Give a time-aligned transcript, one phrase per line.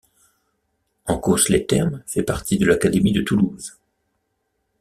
[1.05, 3.77] Encausse-les-Thermes fait partie de l'académie de Toulouse.